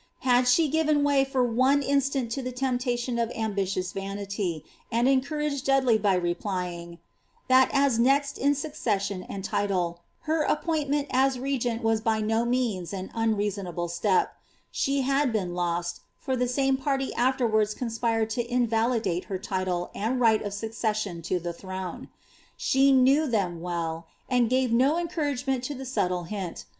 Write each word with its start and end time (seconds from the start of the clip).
Had 0.21 0.47
she 0.47 0.67
given 0.67 1.03
way 1.03 1.23
for 1.23 1.43
one 1.45 1.83
instant 1.83 2.31
to 2.31 2.41
the 2.41 2.51
temptation 2.51 3.19
of 3.19 3.29
ambitious 3.35 3.91
vanity, 3.91 4.65
and 4.91 5.07
encou^ 5.07 5.45
aged 5.45 5.63
Dudley 5.67 5.99
by 5.99 6.15
replying, 6.15 6.93
^ 6.93 6.97
That 7.49 7.69
as 7.71 7.99
next 7.99 8.39
in 8.39 8.55
succession 8.55 9.23
tmd 9.29 9.45
tUle^ 9.45 9.99
her 10.21 10.41
appointment 10.41 11.05
as 11.11 11.37
regent 11.37 11.83
was 11.83 12.01
by 12.01 12.19
no 12.19 12.45
means 12.45 12.93
an 12.93 13.11
unreasonable 13.13 13.87
step,'' 13.89 14.33
she 14.71 15.03
bsd 15.03 15.31
been 15.33 15.53
lost, 15.53 15.99
for 16.17 16.35
the 16.35 16.47
same 16.47 16.77
party 16.77 17.13
afterwards 17.13 17.75
conspired 17.75 18.31
to 18.31 18.51
invalidate 18.51 19.25
her 19.25 19.37
tide 19.37 19.69
and 19.93 20.19
right 20.19 20.41
of 20.41 20.55
succession 20.55 21.21
to 21.21 21.39
the 21.39 21.53
throne. 21.53 22.09
She 22.57 22.91
knew 22.91 23.27
them 23.27 23.61
well, 23.61 24.07
and 24.27 24.49
gave 24.49 24.71
iio 24.71 24.99
encouragement 24.99 25.63
to 25.65 25.75
the 25.75 25.85
subtle 25.85 26.23
hint. 26.23 26.65